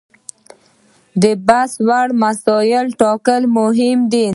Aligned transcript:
د 1.21 1.23
بحث 1.47 1.71
وړ 1.87 2.07
مسایلو 2.23 2.95
ټاکل 3.01 3.41
مهم 3.57 3.99
دي. 4.13 4.27